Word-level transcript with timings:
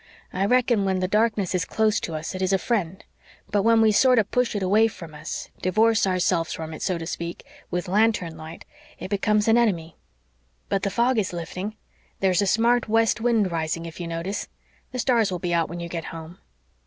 "I 0.33 0.45
reckon 0.47 0.83
when 0.83 0.97
the 0.99 1.07
darkness 1.07 1.53
is 1.53 1.63
close 1.63 1.99
to 1.99 2.15
us 2.15 2.33
it 2.33 2.41
is 2.41 2.51
a 2.51 2.57
friend. 2.57 3.03
But 3.51 3.61
when 3.61 3.81
we 3.81 3.91
sorter 3.91 4.23
push 4.23 4.55
it 4.55 4.63
away 4.63 4.87
from 4.87 5.13
us 5.13 5.49
divorce 5.61 6.07
ourselves 6.07 6.53
from 6.53 6.73
it, 6.73 6.81
so 6.81 6.97
to 6.97 7.05
speak, 7.05 7.45
with 7.69 7.87
lantern 7.87 8.35
light 8.35 8.65
it 8.97 9.09
becomes 9.11 9.47
an 9.47 9.59
enemy. 9.59 9.97
But 10.69 10.81
the 10.81 10.89
fog 10.89 11.19
is 11.19 11.33
lifting. 11.33 11.75
"There's 12.19 12.41
a 12.41 12.47
smart 12.47 12.89
west 12.89 13.21
wind 13.21 13.51
rising, 13.51 13.85
if 13.85 13.99
you 13.99 14.07
notice. 14.07 14.47
The 14.91 14.97
stars 14.97 15.29
will 15.29 15.37
be 15.37 15.53
out 15.53 15.69
when 15.69 15.79
you 15.79 15.87
get 15.87 16.05
home." 16.05 16.39